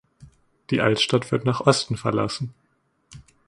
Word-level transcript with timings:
Die 0.71 0.81
Altstadt 0.81 1.31
wird 1.31 1.45
nach 1.45 1.61
Osten 1.61 1.95
verlassen. 1.95 2.55